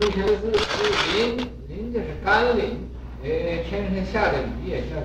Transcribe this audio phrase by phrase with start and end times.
[0.00, 1.36] 这个是是霖，
[1.68, 2.78] 霖就是甘霖，
[3.22, 3.28] 呃，
[3.68, 4.96] 天上下的雨也叫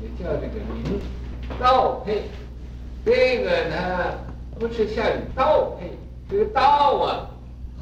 [0.00, 0.98] 也叫这个霖。
[1.60, 2.22] 稻沛，
[3.04, 4.14] 这个呢
[4.58, 5.90] 不是下雨，稻沛，
[6.30, 7.28] 这个稻啊，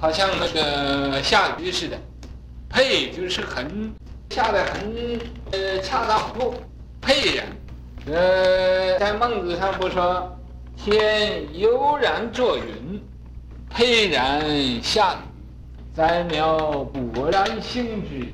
[0.01, 1.97] 好像那个下雨似的，
[2.69, 3.92] 沛就是很
[4.30, 5.21] 下的很
[5.53, 6.53] 呃恰到好处，
[7.01, 7.46] 沛然。
[8.12, 10.37] 呃，在孟子上不说，
[10.76, 13.01] 天悠然作云，
[13.71, 14.42] 沛然
[14.83, 15.19] 下雨，
[15.97, 18.27] 哉苗勃然兴之。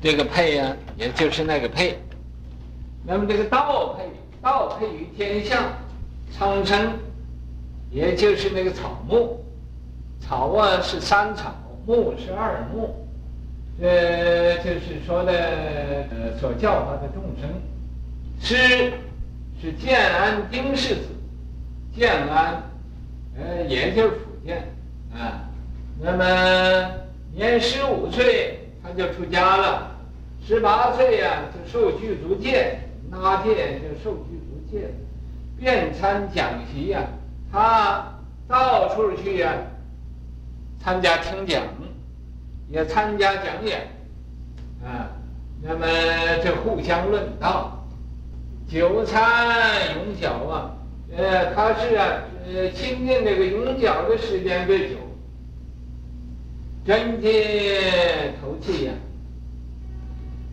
[0.00, 1.98] 这个配呀、啊，也就是那个配。
[3.04, 4.04] 那么这个道配，
[4.40, 5.60] 道配于天象，
[6.32, 6.92] 苍生，
[7.90, 9.44] 也就是那个草木，
[10.20, 11.52] 草啊是三草，
[11.84, 12.94] 木是二木，
[13.82, 17.50] 呃，就是说的呃所教化的众生。
[18.40, 18.92] 师
[19.60, 21.02] 是建安丁氏子，
[21.94, 22.62] 建安，
[23.36, 24.72] 呃，也就是福建
[25.12, 25.49] 啊。
[26.02, 26.90] 那么
[27.34, 29.90] 年十五岁他就出家了，
[30.42, 32.78] 十八岁呀就受具足戒，
[33.10, 34.88] 纳戒就受具足戒，
[35.58, 37.02] 遍参讲习呀，
[37.52, 39.52] 他到处去呀，
[40.82, 41.62] 参加听讲，
[42.70, 43.88] 也参加讲演，
[44.82, 45.10] 啊，
[45.60, 45.86] 那么
[46.42, 47.76] 就互相论道。
[48.66, 50.70] 久参永晓啊，
[51.14, 54.94] 呃，他是啊，呃，亲近这个永晓的时间最久。
[56.84, 58.92] 针尖头气呀，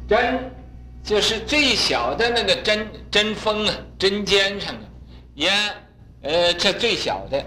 [0.10, 0.52] 针
[1.02, 4.82] 就是最小的那个针针锋啊，针尖上啊，
[5.36, 5.50] 也，
[6.22, 7.46] 呃，这最小的，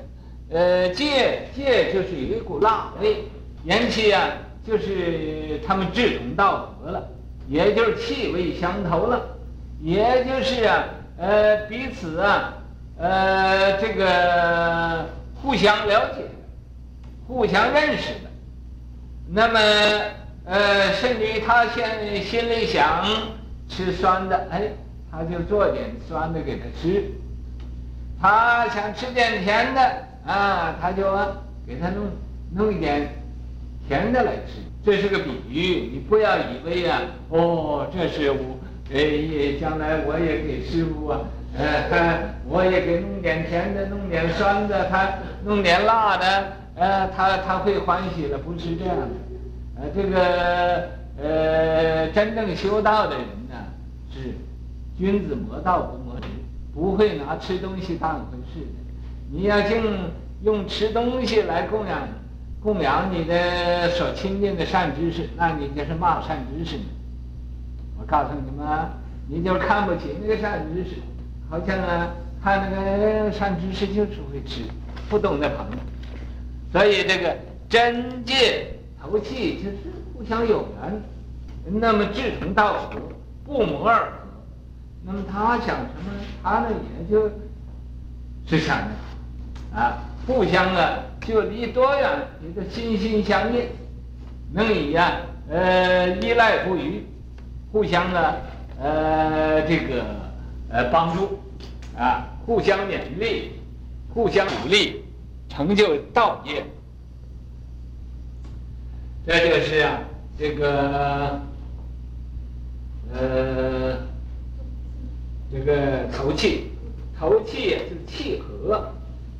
[0.50, 3.24] 呃，戒戒就是有一股辣味，
[3.64, 4.30] 言气啊，
[4.66, 7.06] 就是他们志同道合了，
[7.48, 9.36] 也就是气味相投了。
[9.82, 10.84] 也就是啊，
[11.18, 12.54] 呃，彼此啊，
[12.98, 16.22] 呃，这个互相了解，
[17.26, 18.29] 互相认识的。
[19.32, 19.60] 那么，
[20.44, 23.06] 呃，甚至于他现心里想
[23.68, 24.62] 吃酸的，哎，
[25.10, 27.00] 他就做点酸的给他吃；
[28.20, 29.80] 他想吃点甜的，
[30.26, 31.04] 啊，他就
[31.64, 32.10] 给他弄
[32.52, 33.08] 弄一点
[33.86, 34.60] 甜的来吃。
[34.84, 38.58] 这是个比喻，你不要以为啊，哦，这是我。
[38.92, 41.20] 哎，将来我也给师傅啊，
[41.56, 45.08] 呃，我也给弄点甜的，弄点酸的，他
[45.44, 49.06] 弄点辣的，呃，他他会欢喜的，不是这样的。
[49.76, 50.88] 呃，这个
[51.22, 53.56] 呃，真正修道的人呢，
[54.10, 54.34] 是
[54.98, 56.28] 君子磨道不磨职，
[56.72, 58.72] 不会拿吃东西当回事的。
[59.30, 60.10] 你要净
[60.42, 62.08] 用吃东西来供养
[62.62, 66.78] 供养你的所亲近的善知识，那你就是骂善知识。
[67.98, 68.66] 我告诉你们，
[69.28, 70.96] 你就看不起那个善知识，
[71.50, 72.08] 好像啊，
[72.42, 74.62] 看那个善知识就是会吃，
[75.10, 75.76] 不懂得朋友。
[76.72, 77.36] 所以这个
[77.68, 78.66] 针尖
[79.00, 79.76] 头器就是
[80.14, 81.02] 互相有缘，
[81.80, 83.00] 那么志同道合，
[83.44, 84.12] 不谋而合。
[85.04, 86.10] 那么他想什么，
[86.42, 87.30] 他呢也就
[88.46, 92.08] 是想的，啊，互相啊就离多远，
[92.42, 93.64] 也就心心相印，
[94.52, 97.06] 能以、啊，呃，依赖不渝。
[97.72, 98.40] 互相的，
[98.80, 100.04] 呃，这个，
[100.70, 101.38] 呃，帮助，
[101.96, 103.52] 啊，互相勉励，
[104.12, 105.04] 互相鼓励，
[105.50, 106.64] 成就道业。
[109.26, 110.00] 这就是啊，
[110.38, 111.38] 这个，
[113.12, 113.98] 呃，
[115.52, 116.70] 这个头器，
[117.18, 118.90] 头器就是契合，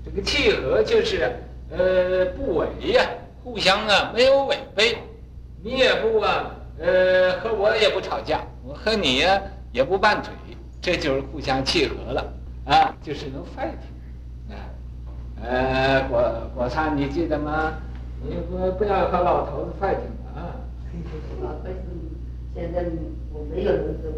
[0.05, 1.33] 这个契合就是，
[1.71, 3.09] 呃，不违呀，
[3.43, 4.99] 互相啊没有违背，
[5.63, 6.57] 你也不啊。
[6.83, 9.39] 呃，和我也不吵架，我和你呀、
[9.71, 10.33] 也不拌嘴，
[10.81, 12.33] 这就是互相契合了
[12.65, 13.77] 啊，就是能 fight。
[15.43, 16.23] 呃，果
[16.55, 17.75] 果灿，你记得吗？
[18.23, 20.55] 你不不要和老头子 fighting 啊。
[21.43, 21.75] 老头子
[22.55, 22.85] 现在
[23.33, 24.13] 我没有儿子，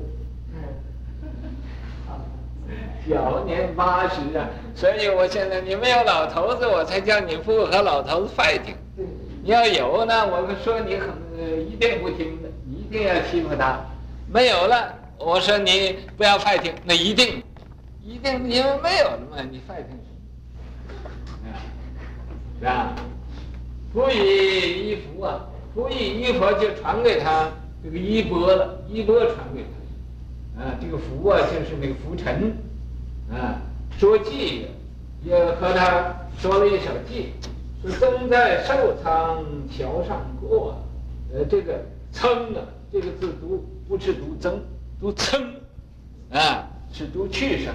[3.07, 8.75] 小年八十啊，所以我现在你没有老头子，我才叫你不和老头子 fighting。
[9.45, 11.11] 你要有呢，我们说你很
[11.71, 12.49] 一定不听的。
[12.69, 13.81] 一定要欺负他，
[14.31, 14.95] 没有了。
[15.19, 17.43] 我说你不要 fighting，那一定，
[18.03, 20.12] 一定因为没有了嘛，你 fighting 什么？
[22.63, 22.95] 是吧？
[23.93, 25.45] 辅以衣服啊，
[25.75, 27.51] 辅以衣服就传给他
[27.83, 30.63] 这个衣钵了，衣钵传给他。
[30.63, 32.57] 啊，这个服啊，就是那个拂尘。
[33.33, 33.59] 啊，
[33.99, 34.67] 说偈
[35.25, 37.25] 也和他说了一首偈，
[37.83, 40.77] 说僧在寿仓桥上过，
[41.35, 42.63] 呃，这个噌啊。
[42.93, 44.61] 这个字读不是读增，
[45.01, 45.43] 读噌，
[46.31, 47.75] 啊，是读去声，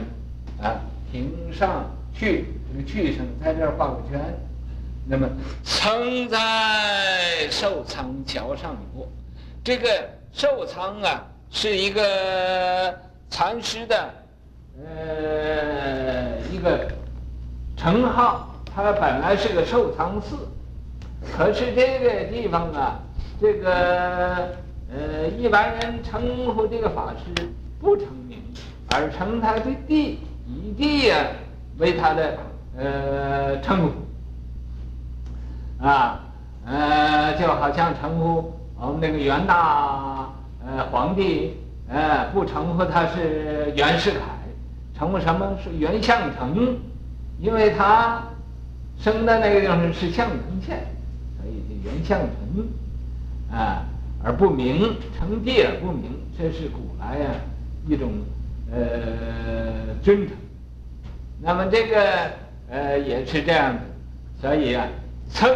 [0.62, 0.80] 啊，
[1.12, 4.22] 平上去这个去声在这儿画个圈，
[5.10, 5.26] 那么
[5.64, 9.08] 曾在寿仓桥上过，
[9.64, 9.88] 这个
[10.34, 12.94] 寿仓啊是一个
[13.30, 14.10] 禅师的
[14.84, 16.92] 呃一个
[17.78, 20.36] 称号，他本来是个寿仓寺，
[21.38, 23.00] 可是这个地方啊，
[23.40, 24.50] 这个
[24.92, 27.48] 呃一般人称呼这个法师
[27.80, 28.44] 不称名，
[28.90, 31.28] 而称他的地以地呀
[31.78, 32.38] 为他的
[32.78, 34.07] 呃称呼。
[35.80, 36.20] 啊，
[36.66, 40.28] 呃，就好像称呼我们那个元大
[40.66, 41.56] 呃皇帝，
[41.88, 44.20] 呃，不称呼他是袁世凯，
[44.98, 46.80] 称呼什么是袁相成，
[47.40, 48.24] 因为他
[48.98, 50.84] 生的那个地方是相城县，
[51.38, 53.86] 所以叫袁相成，啊，
[54.24, 57.38] 而不明称帝而不明，这是古来呀、啊、
[57.88, 58.14] 一种
[58.72, 60.36] 呃尊称。
[61.40, 62.02] 那么这个
[62.72, 63.82] 呃也是这样的，
[64.42, 64.88] 所以啊。
[65.30, 65.48] 噌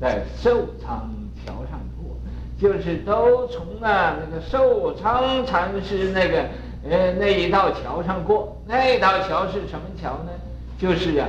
[0.00, 1.10] 在寿昌
[1.44, 2.16] 桥上过，
[2.60, 6.44] 就是都从啊那个寿昌禅师那个
[6.88, 8.60] 呃那一道桥上过。
[8.66, 10.32] 那道桥是什么桥呢？
[10.78, 11.28] 就是啊，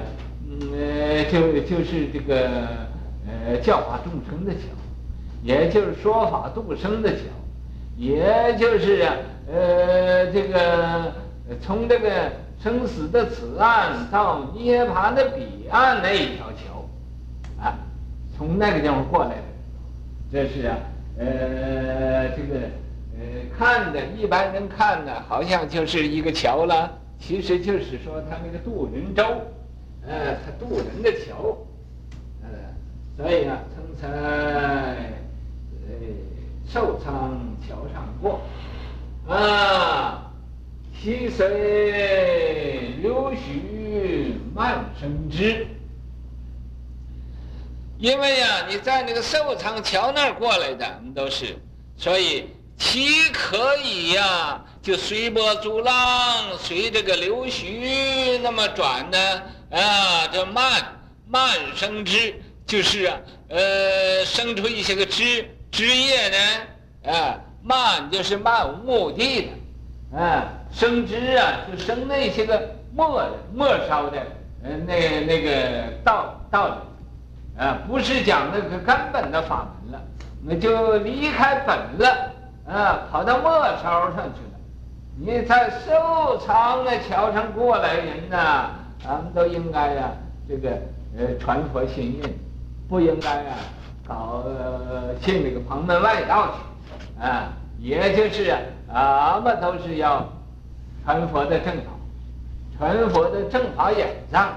[0.49, 2.49] 嗯呃就就是这个
[3.27, 4.59] 呃教化众生的桥，
[5.43, 7.21] 也就是说法度生的桥，
[7.97, 9.13] 也就是啊
[9.53, 11.13] 呃这个
[11.61, 12.09] 从这个。
[12.61, 16.83] 生死的此岸到涅槃的彼岸那一条桥，
[17.61, 17.77] 啊，
[18.35, 19.43] 从那个地方过来的，
[20.31, 20.77] 这是啊，
[21.19, 22.61] 呃，这个
[23.13, 23.21] 呃，
[23.55, 29.23] 看的一般人看呢，好像就是一个桥了，其实就是说他那个渡人舟，
[30.07, 31.55] 呃，他渡人的桥，
[32.41, 32.49] 呃，
[33.15, 34.07] 所以呢，曾在
[35.87, 35.93] 呃
[36.67, 37.37] 寿仓
[37.67, 38.41] 桥上过，
[39.27, 40.24] 啊。
[41.01, 45.67] 溪水流徐慢生之，
[47.99, 51.57] 因为呀、你在那个寿昌桥那儿过来的，都是，
[51.95, 59.17] 所以其可以呀、就随波逐浪，随这个流徐那么转呢，
[59.69, 62.33] 啊，这慢慢生之，
[62.65, 63.19] 就是啊，
[63.49, 66.37] 呃，生出一些个枝枝叶呢，
[67.11, 69.47] 啊，慢就是漫无目的的，
[70.15, 70.45] 啊。
[70.71, 72.61] 生枝啊，就生那些个
[72.93, 73.23] 末
[73.53, 74.17] 末梢的，
[74.61, 75.49] 呃，那那个
[76.03, 80.01] 道道理，啊，不是讲那个根本的法门了，
[80.43, 82.31] 那就离开本了，
[82.67, 83.49] 啊，跑到末
[83.81, 84.59] 梢上去了。
[85.17, 88.71] 你在寿仓的桥上过来人呐、
[89.01, 90.11] 咱们都应该呀、啊，
[90.49, 90.71] 这个
[91.17, 92.37] 呃传佛心印，
[92.89, 93.55] 不应该啊
[94.05, 94.43] 搞
[95.21, 97.53] 进那个旁门外道去，啊，
[97.85, 98.49] 也就是
[98.91, 100.27] 啊，俺们都是要。
[101.05, 101.83] 传佛的正法，
[102.79, 104.55] 传佛的正法眼藏，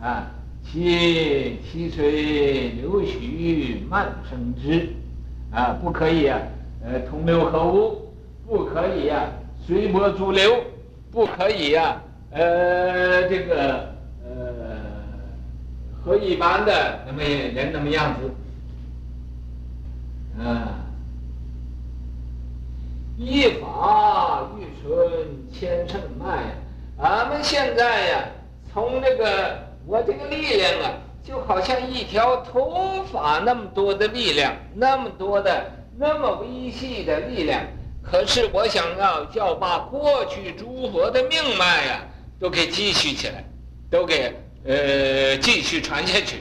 [0.00, 0.24] 啊，
[0.64, 4.88] 其其水流徐慢生之，
[5.50, 6.38] 啊，不可以啊，
[6.82, 8.10] 呃，同流合污，
[8.46, 9.26] 不可以、啊，
[9.66, 10.64] 随波逐流，
[11.10, 13.92] 不可以、啊，呃，这个
[14.24, 14.32] 呃，
[16.02, 18.14] 和一般的那么人那么样
[20.38, 20.78] 子，啊。
[23.18, 26.42] 一法欲存千乘脉！
[26.98, 28.24] 俺们现在呀，
[28.72, 30.92] 从这个我这个力量啊，
[31.22, 37.60] 就好像一条头发那么多的力量，那么多的那么微细的力量。
[38.02, 42.00] 可是我想要叫把过去诸佛的命脉呀，
[42.40, 43.44] 都给继续起来，
[43.90, 46.38] 都给呃继续传下去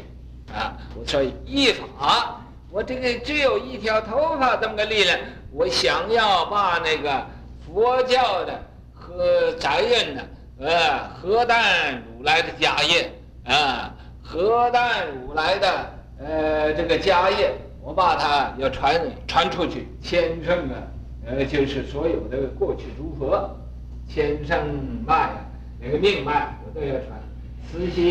[0.53, 0.73] 啊！
[0.95, 5.19] 我说一法，我这个只有一条头发这么个力量。
[5.53, 7.25] 我想要把那个
[7.65, 8.57] 佛教的
[8.93, 10.25] 和载任的，
[10.59, 13.11] 呃，何旦如来的家业
[13.45, 13.93] 啊，
[14.23, 17.53] 何旦如来的呃这个家业，
[17.83, 20.87] 我把它要传传出去，千乘啊，
[21.25, 23.49] 呃，就是所有的过去诸佛，
[24.07, 24.57] 千乘
[25.05, 25.45] 脉啊
[25.81, 27.19] 那个命脉，我都要传。
[27.69, 28.03] 慈心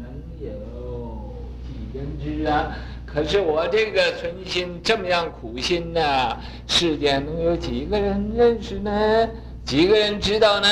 [0.00, 1.34] 能有
[1.66, 2.74] 几人知啊？
[3.12, 9.28] 可是我这个存心这么样苦心呐、啊，世间能有几个人认识呢？
[9.64, 10.68] 几个人知道呢？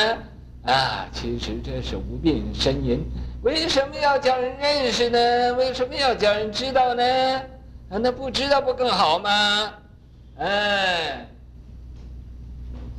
[0.67, 3.03] 啊，其实这是无病呻吟。
[3.43, 5.55] 为什么要叫人认识呢？
[5.55, 7.03] 为什么要叫人知道呢？
[7.89, 9.73] 啊，那不知道不更好吗？
[10.39, 11.27] 哎，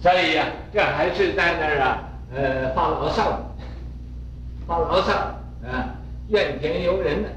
[0.02, 3.40] 所以呀、啊，这还是在那儿啊，呃，发牢骚，
[4.66, 5.94] 发牢骚啊，
[6.30, 7.30] 怨天尤人呢。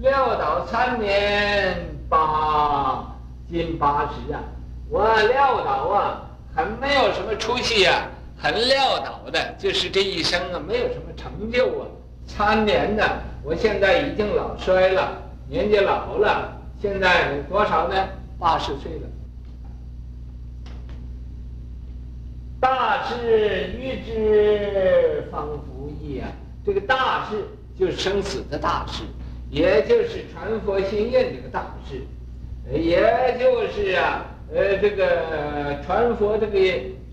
[0.00, 1.76] 撂倒三年
[2.08, 3.14] 八
[3.50, 4.40] 斤八十啊！
[4.88, 6.22] 我撂倒啊，
[6.56, 11.86] 很没有什么出息啊，很撂倒的，就是这一生啊，没有什么成就啊，
[12.26, 13.04] 参年呢，
[13.44, 17.94] 我现在已经老衰了，年纪老了，现在多少呢？
[18.38, 19.06] 八十岁了。
[22.58, 26.28] 大事预知方不易啊，
[26.64, 27.44] 这个大事
[27.78, 29.02] 就是生死的大事，
[29.50, 32.00] 也就是传佛心印这个大事，
[32.72, 36.58] 也就是啊，呃，这个传佛这个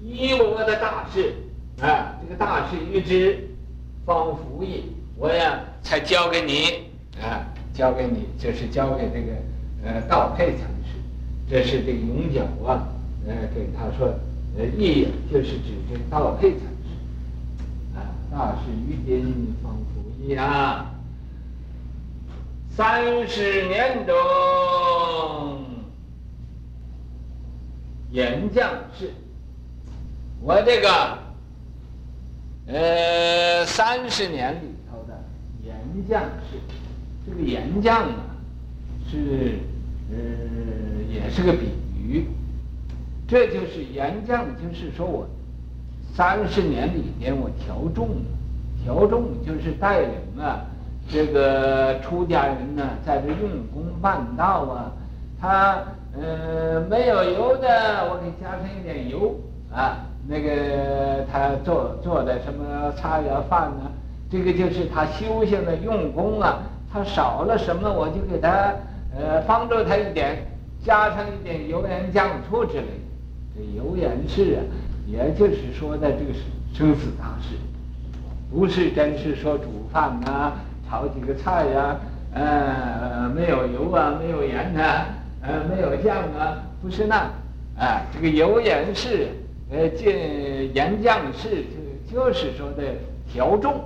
[0.01, 1.33] 一魔的大事
[1.81, 3.49] 啊，这个大事预知
[4.05, 4.83] 方服役，
[5.17, 6.85] 我呀才交给你
[7.21, 9.33] 啊，交给你，就是交给这个
[9.83, 10.99] 呃道配禅师，
[11.49, 12.87] 这是这个永角啊，
[13.27, 14.13] 呃，给他说。
[14.59, 19.23] 呃，役就是指这道配禅师，啊，大事预知
[19.61, 20.96] 方服役啊。
[22.77, 24.15] 三十年中，
[28.11, 29.11] 严将士，
[30.43, 31.17] 我这个，
[32.67, 35.19] 呃，三十年里头的
[35.65, 35.75] 严
[36.07, 36.59] 将士，
[37.25, 38.13] 这个严将啊，
[39.09, 39.57] 是，
[40.11, 40.17] 呃，
[41.11, 42.27] 也是个比喻。
[43.27, 45.27] 这就是严将，就是说我
[46.13, 48.25] 三十年里边我调重了，
[48.83, 50.63] 调重就是带领啊，
[51.09, 54.91] 这个出家人呢，在这用功办道啊，
[55.39, 55.79] 他
[56.19, 59.35] 呃没有油的，我给加上一点油
[59.73, 63.89] 啊，那个他做做的什么菜呀饭呢，
[64.29, 66.59] 这个就是他修行的用功啊，
[66.91, 68.73] 他少了什么我就给他
[69.17, 70.45] 呃帮助他一点，
[70.83, 73.63] 加上一点油盐酱醋之类的。
[73.75, 74.59] 油盐是啊，
[75.07, 76.33] 也就是说的这个
[76.73, 77.55] 生死大事，
[78.51, 80.53] 不是真是说煮饭呐、啊，
[80.89, 81.97] 炒几个菜呀、
[82.33, 85.05] 啊，呃，没有油啊，没有盐呐、啊，
[85.41, 87.29] 呃，没有酱啊，不是那，
[87.77, 89.27] 啊，这个油盐是，
[89.69, 91.65] 呃，这盐酱是
[92.09, 92.83] 就就是说的
[93.31, 93.81] 调重，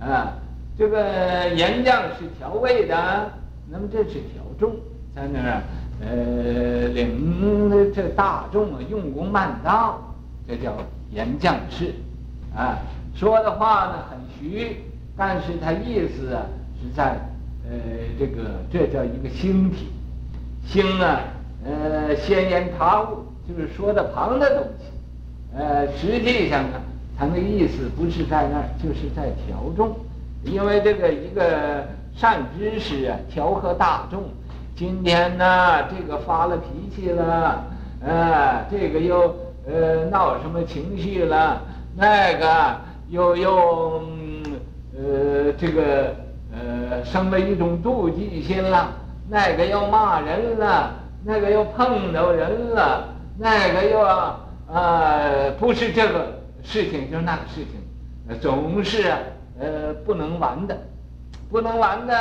[0.00, 0.34] 啊，
[0.76, 3.30] 这个盐酱是调味的，
[3.70, 4.76] 那么这是调重，
[5.14, 5.62] 在那儿。
[5.98, 9.98] 呃，领这大众啊，用功办道，
[10.46, 10.74] 这叫
[11.10, 11.94] 严将士，
[12.54, 12.76] 啊，
[13.14, 14.76] 说的话呢很虚，
[15.16, 16.42] 但是他意思啊
[16.80, 17.18] 是在，
[17.68, 17.76] 呃，
[18.18, 19.88] 这个这叫一个星体，
[20.66, 21.20] 星啊，
[21.64, 26.80] 呃，先言他物，就是说的旁的东西，呃，实际上呢，
[27.18, 29.96] 他那意思不是在那儿，就是在调众，
[30.44, 34.22] 因为这个一个善知识啊，调和大众。
[34.76, 37.64] 今天呢，这个发了脾气了，
[38.04, 39.34] 呃，这个又
[39.66, 41.62] 呃闹什么情绪了，
[41.96, 42.76] 那个
[43.08, 44.02] 又又
[44.98, 46.14] 呃这个
[46.52, 48.92] 呃生了一种妒忌心了，
[49.28, 59.12] 那个又骂人了，那个又碰到人了，那个又啊、呃、不是这个事情就是那个事情，总是
[59.58, 60.76] 呃不能完的，
[61.50, 62.14] 不能完的。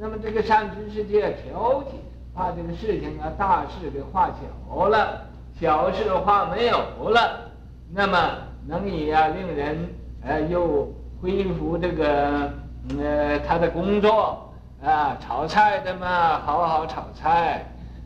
[0.00, 1.90] 那么这个善知识就要调节，
[2.34, 5.22] 把这个事情啊，大事给化小了，
[5.60, 6.78] 小事化没有
[7.10, 7.50] 了，
[7.92, 8.18] 那么
[8.66, 9.76] 能以啊令人
[10.24, 12.52] 呃又恢复这个
[12.98, 14.50] 呃他的工作
[14.84, 17.64] 啊，炒菜的嘛好好炒菜，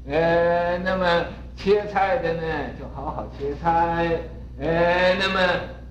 [0.09, 1.25] 呃那么
[1.57, 2.43] 切菜的呢
[2.79, 4.19] 就好好切菜，
[4.59, 5.41] 呃那么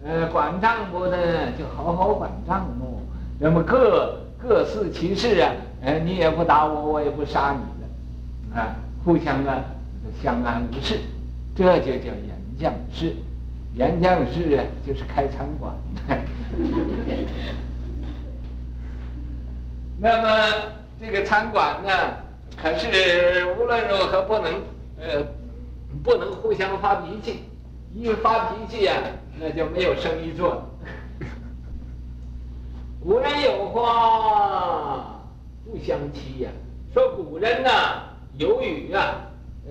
[0.03, 3.01] 呃管账簿的呢就好好管账目，
[3.39, 5.51] 那么各各司其事啊。
[5.83, 7.59] 哎，你也不打我，我也不杀你
[8.53, 9.63] 的，啊，互相啊
[10.21, 10.99] 相安无事，
[11.55, 13.15] 这就叫严将士。
[13.75, 15.73] 严将士啊，就是开餐馆。
[19.99, 20.53] 那么
[20.99, 21.91] 这个餐馆呢，
[22.61, 24.53] 可是无论如何不能
[24.99, 25.23] 呃
[26.03, 27.43] 不能互相发脾气，
[27.93, 28.93] 一发脾气呀，
[29.39, 30.63] 那就没有生意做。
[33.01, 35.17] 古人有话。
[35.63, 36.49] 不相欺呀、
[36.93, 38.03] 说古人呐、
[38.37, 39.15] 有语啊，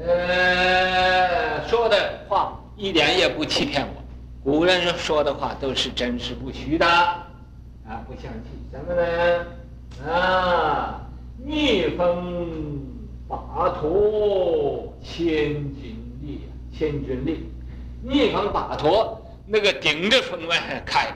[0.00, 4.02] 呃，说的话一点也不欺骗我。
[4.42, 8.48] 古人说的话都是真实不虚的，啊，不相欺。
[8.72, 10.10] 什么呢？
[10.10, 11.06] 啊，
[11.44, 12.80] 逆风
[13.28, 17.52] 把舵，千钧力，千钧力，
[18.02, 21.08] 逆风把舵，那个顶着风外开，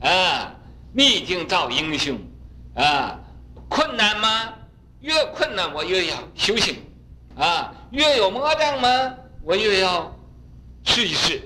[0.00, 0.54] 啊，
[0.94, 2.18] 逆境造英雄，
[2.74, 3.18] 啊。
[3.68, 4.54] 困难吗？
[5.00, 6.76] 越困难我越要修行，
[7.36, 9.14] 啊，越有魔障吗？
[9.42, 10.14] 我越要
[10.84, 11.40] 试一试，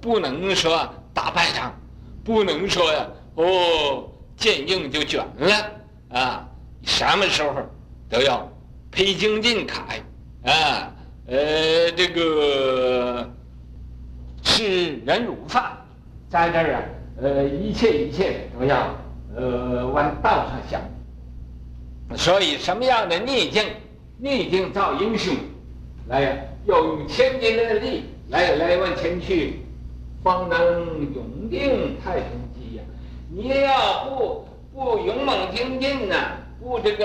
[0.00, 1.74] 不能说打败仗，
[2.22, 5.70] 不能说呀，哦，见硬就卷了，
[6.10, 6.48] 啊，
[6.82, 7.54] 什么时候
[8.08, 8.48] 都要
[8.90, 10.92] 披荆斩棘，啊，
[11.26, 13.28] 呃，这个
[14.42, 15.72] 吃忍辱饭，
[16.28, 16.82] 在这儿啊，
[17.22, 18.94] 呃，一切一切都要
[19.34, 20.80] 呃往道上想。
[22.16, 23.64] 所以什么样的逆境，
[24.18, 25.34] 逆境造英雄，
[26.08, 26.36] 来呀，
[26.66, 29.60] 要用千斤的力来来往前去，
[30.22, 32.82] 方能永定太平基呀。
[33.30, 36.16] 你要不不勇猛精进呢，
[36.60, 37.04] 不这个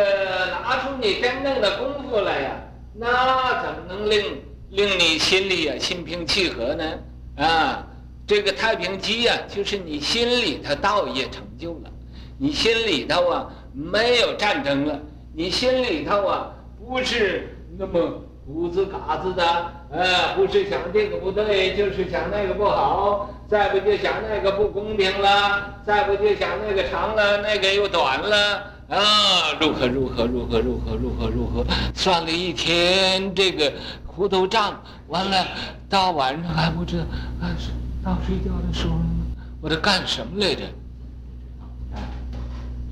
[0.63, 2.51] 拿出你真正的功夫来呀，
[2.93, 6.99] 那怎么能令令你心里呀心平气和呢？
[7.37, 7.85] 啊，
[8.25, 11.91] 这个太平基呀，就是你心里头道业成就了，
[12.37, 13.51] 你心里头啊。
[13.71, 14.99] 没有战争了，
[15.31, 16.51] 你心里头啊
[16.83, 31.65] 不是那么胡子嘎子的，呃，不是想这个不对，就是想那个不好，再不就想那个不公平了，再不就想那个长了，那个又短了，啊，如何如何如何如何如何如何，
[31.95, 33.73] 算了一天这个
[34.05, 35.43] 糊涂账，完了
[35.89, 37.03] 到晚上还不知道，
[37.41, 37.49] 啊，
[38.05, 38.93] 到睡觉的时候
[39.59, 40.61] 我得干什么来着？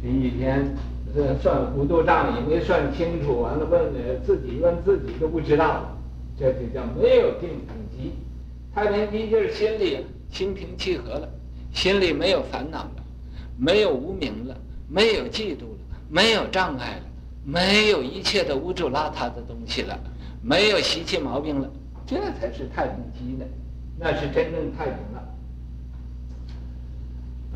[0.02, 0.76] 这一天，
[1.16, 5.96] 这算糊涂账也没算清楚，完了问了自己问自己都不知道，
[6.38, 8.14] 这就叫没有定平基。
[8.74, 11.30] 太平基就是心里心平气和了，
[11.74, 13.04] 心里没有烦恼了，
[13.58, 14.56] 没有无明了，
[14.88, 15.80] 没有嫉妒了，
[16.10, 17.04] 没有障碍了，
[17.44, 20.00] 没有一切的污浊邋遢的东西了，
[20.42, 21.68] 没有习气毛病了，
[22.06, 23.46] 这才是太平基呢，
[23.98, 25.24] 那是真正太平了。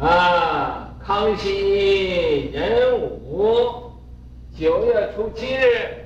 [0.08, 0.88] 啊。
[1.04, 3.92] 康熙壬午
[4.56, 6.06] 九月初七日，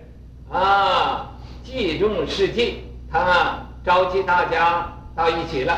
[0.50, 1.35] 啊，
[1.66, 5.74] 祭众事祭，他召集大家到一起了，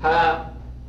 [0.00, 0.38] 他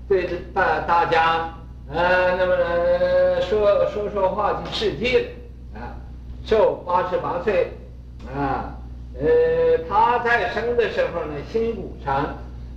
[0.08, 1.56] 对着大大家，
[1.90, 5.96] 呃，那么、呃、说说说话就事祭了，啊，
[6.46, 7.72] 寿八十八岁，
[8.36, 8.76] 啊，
[9.20, 12.16] 呃，他在生的时候呢，新古禅，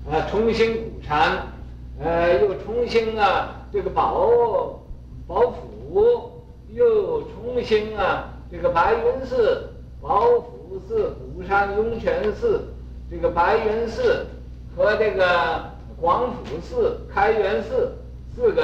[0.09, 1.49] 啊，重新古禅，
[2.01, 4.81] 呃，又重新啊，这个宝。
[5.29, 6.31] 宝府
[6.69, 9.69] 又重新啊，这个白云寺、
[10.01, 10.56] 宝府
[10.87, 12.63] 寺、武山涌泉寺，
[13.11, 14.27] 这个白云寺
[14.77, 15.71] 和这个
[16.01, 17.93] 广府寺、开元寺
[18.35, 18.63] 四个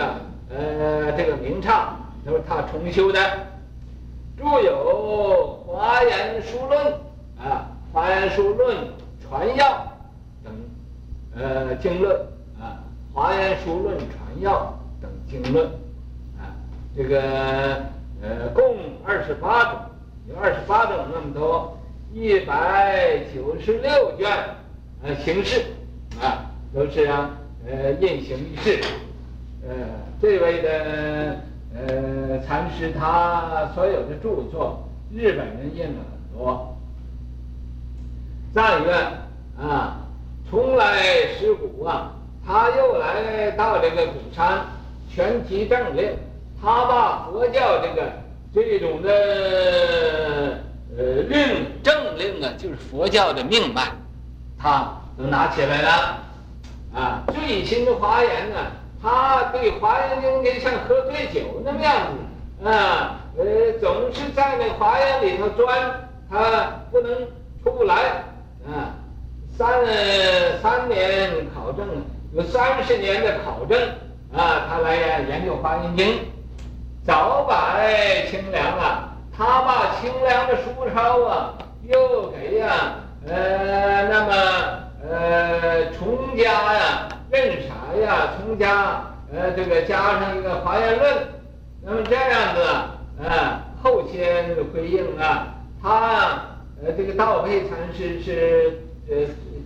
[0.50, 3.18] 呃这个名刹都是他重修的。
[4.36, 6.86] 著有《华严书论》
[7.38, 8.76] 啊，《华严书论》
[9.22, 9.86] 传要
[10.42, 10.52] 等
[11.36, 12.16] 呃经论
[12.60, 12.82] 啊，
[13.14, 15.66] 《华严书论》传要等经论
[16.38, 16.50] 啊。
[16.96, 17.20] 这个
[18.22, 19.80] 呃，共二十八种，
[20.28, 21.76] 有二十八种那么多，
[22.14, 24.30] 一百九十六卷，
[25.02, 25.62] 呃，形式
[26.20, 26.44] 啊，
[26.74, 27.30] 都是啊，
[27.66, 28.78] 呃，印行于世，
[29.66, 29.74] 呃，
[30.20, 31.40] 这位的
[31.74, 36.76] 呃禅师，他所有的著作，日本人印了很多。
[38.52, 38.94] 赞愿
[39.58, 40.02] 啊，
[40.50, 41.02] 从来
[41.38, 42.12] 十古啊，
[42.46, 44.66] 他又来到这个鼓山，
[45.08, 46.10] 全集正令。
[46.60, 48.12] 他把佛教这个
[48.54, 50.62] 这种的
[50.96, 53.82] 呃令正令啊，就是佛教的命脉，
[54.58, 56.18] 他都拿起来了
[56.94, 57.22] 啊。
[57.32, 58.56] 最新的华严呢，
[59.02, 61.94] 他对华严经就像喝醉酒那么样
[62.62, 63.44] 子啊，呃，
[63.80, 67.14] 总是在那华严里头钻，他不能
[67.64, 67.94] 出不来
[68.66, 68.94] 啊。
[69.56, 69.68] 三
[70.62, 71.86] 三年考证，
[72.34, 73.78] 有三十年的考证
[74.34, 74.96] 啊，他来
[75.28, 76.18] 研究华严经。
[77.04, 77.76] 早把
[78.30, 84.32] 清凉啊，他把清凉的书抄啊，又给呀、呃，那么
[85.10, 91.14] 呃，崇家呀，任啥呀，崇家，呃，这个加上一个华严论，
[91.82, 96.42] 那么这样子啊，呃，后先回应啊，他
[96.84, 99.16] 呃，这个道培禅师是呃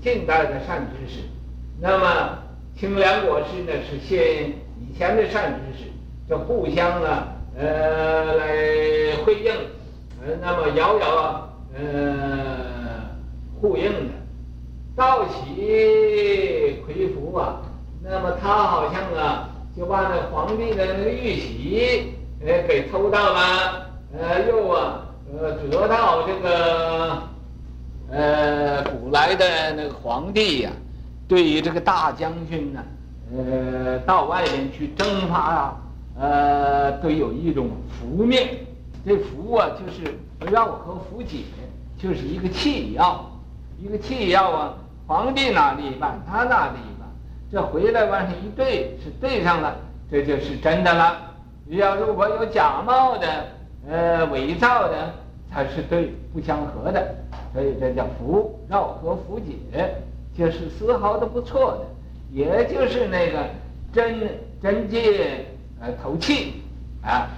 [0.03, 1.21] 近代的善知识，
[1.81, 2.39] 那么
[2.79, 4.49] 清凉国师呢是现
[4.81, 5.91] 以前的善知识。
[6.29, 9.51] 这互相啊，呃，来回应，
[10.21, 11.81] 呃，那么遥遥啊呃
[13.59, 14.13] 呼应的，
[14.95, 17.63] 道喜魁服啊，
[18.03, 22.13] 那么他好像啊，就把那皇帝的那个玉玺，
[22.45, 27.23] 呃，给偷到了，呃，又啊，呃，得到这个，
[28.11, 30.71] 呃，古来的那个皇帝呀、
[31.27, 32.85] 对于这个大将军呢、
[33.35, 35.83] 呃，到外边去征伐啊。
[36.19, 38.39] 呃，都有一种符命，
[39.05, 40.15] 这符啊，就是
[40.51, 41.41] 绕和福解，
[41.99, 43.31] 就是一个契要，
[43.79, 44.75] 一个契要啊。
[45.07, 47.07] 皇帝哪里一半，他哪里一半，
[47.53, 49.77] 这回来往上一对，是对上了，
[50.11, 51.17] 这就是真的了。
[51.67, 53.29] 你要如果有假冒的，
[53.87, 55.13] 呃，伪造的，
[55.53, 57.15] 才是对不相合的。
[57.53, 59.95] 所以这叫符，绕和福解，
[60.37, 61.87] 就是丝毫的不错的，
[62.33, 63.39] 也就是那个
[63.93, 64.27] 真
[64.63, 65.45] 真借。
[65.81, 66.63] 呃，投气，
[67.03, 67.29] 啊，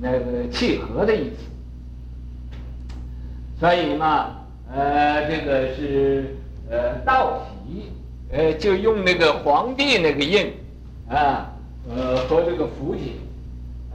[0.00, 1.36] 那个契合的意思。
[3.58, 4.30] 所以嘛，
[4.72, 6.36] 呃，这个是
[6.70, 7.92] 呃道喜，
[8.30, 10.52] 呃，就用那个皇帝那个印，
[11.08, 11.50] 啊，
[11.88, 13.20] 呃和这个福气，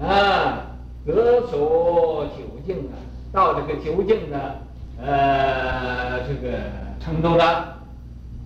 [0.01, 0.65] 啊，
[1.05, 2.95] 得所究竟啊，
[3.31, 4.39] 到这个究竟呢，
[5.03, 6.57] 呃，这个
[6.99, 7.73] 程度的。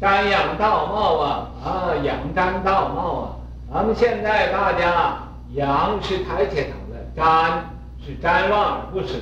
[0.01, 3.36] 瞻仰道貌啊，啊，仰瞻道貌啊。
[3.71, 5.21] 咱们现在大家
[5.53, 7.59] 仰是抬起头来，瞻
[8.03, 9.15] 是瞻望而不舍，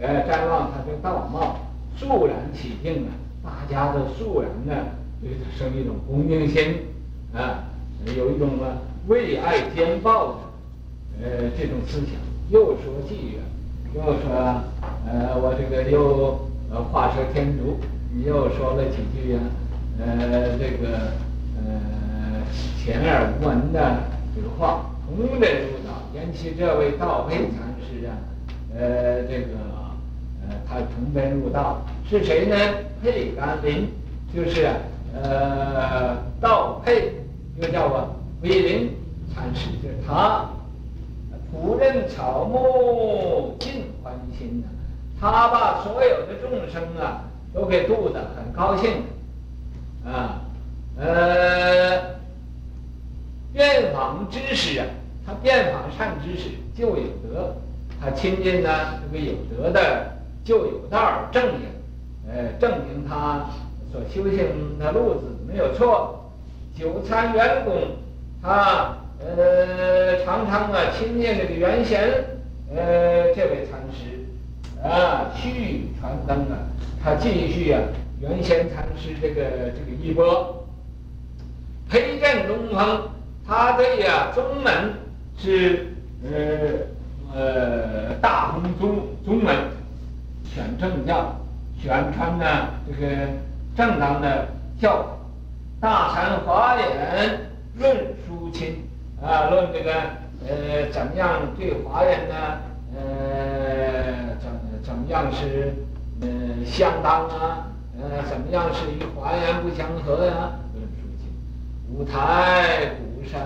[0.00, 1.56] 呃，瞻望他的道貌，
[1.96, 3.10] 肃然起敬啊，
[3.42, 4.86] 大家都肃然呢
[5.20, 6.86] 对他生一种恭敬心
[7.34, 7.64] 啊，
[8.16, 8.76] 有一种啊
[9.08, 12.14] 为爱兼报的呃这种思想。
[12.50, 13.38] 又说偈语，
[13.94, 14.60] 又说
[15.06, 17.78] 呃我这个又呃画蛇添足，
[18.12, 19.40] 你又说了几句呀、
[19.98, 21.12] 呃，这个
[21.56, 22.42] 呃，
[22.76, 24.02] 前耳无闻的
[24.34, 28.14] 这个话，同人入道，尤其这位道沛禅师啊，
[28.78, 29.56] 呃，这个
[30.48, 32.56] 呃，他同人入道是谁呢？
[33.02, 33.88] 沛甘霖，
[34.32, 34.68] 就是
[35.12, 37.12] 呃，道沛，
[37.60, 38.06] 又叫啊，
[38.40, 38.90] 慧林
[39.34, 40.48] 禅师，就是他，
[41.50, 44.68] 普任草木尽欢心呐，
[45.20, 49.02] 他把所有的众生啊，都给度的很高兴。
[50.04, 50.40] 啊，
[50.96, 52.00] 呃，
[53.52, 54.86] 愿往知识啊，
[55.30, 57.54] 他遍访善知识就有德，
[58.00, 58.68] 他亲近呢
[59.00, 60.10] 这个有德的
[60.42, 61.68] 就有道证明，
[62.28, 63.46] 呃，证明他
[63.92, 66.32] 所修行的路子没有错。
[66.76, 67.74] 久参圆工，
[68.42, 72.00] 他呃常常啊亲近这个圆贤，
[72.74, 74.26] 呃这位禅师
[74.82, 76.58] 啊续传灯啊，
[77.04, 77.80] 他继续啊。
[78.20, 80.66] 圆贤禅师这个这个衣钵，
[81.88, 83.08] 培正宗风，
[83.46, 84.92] 他对呀宗门
[85.40, 85.86] 是
[86.22, 86.30] 呃
[87.34, 89.56] 呃大红宗宗门，
[90.44, 91.34] 选正教，
[91.80, 92.44] 宣传呢
[92.86, 93.06] 这个
[93.74, 94.46] 正当的
[94.78, 95.08] 教法。
[95.80, 97.40] 大禅华严
[97.78, 98.84] 论殊亲
[99.22, 99.92] 啊，论这个
[100.46, 102.34] 呃怎么样对华严呢？
[102.94, 104.50] 呃怎
[104.84, 105.72] 怎么样是
[106.20, 106.28] 呃
[106.66, 107.66] 相当啊？
[107.98, 110.52] 呃，怎么样是与华严不相合呀？
[110.74, 111.32] 论殊亲，
[111.88, 113.40] 五台鼓山，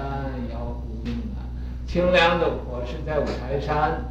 [1.95, 4.03] 清凉的果实在五台山。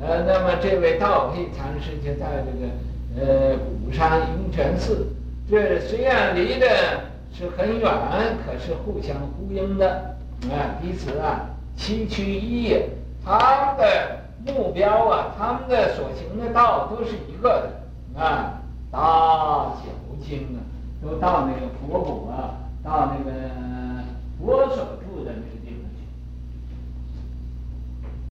[0.00, 2.70] 呃，那么这位道沛禅师就在这个
[3.18, 5.08] 呃鼓山涌泉寺。
[5.50, 6.66] 这虽然离的
[7.32, 7.90] 是很远，
[8.46, 12.88] 可是互相呼应的啊，彼此啊崎岖一也。
[13.24, 14.20] 他们的
[14.52, 17.68] 目标啊，他们的所行的道都是一个
[18.14, 18.62] 的啊。
[18.92, 19.82] 大小
[20.24, 20.62] 经啊，
[21.02, 23.32] 都到那个佛国啊，到那个
[24.38, 25.53] 佛所住的那。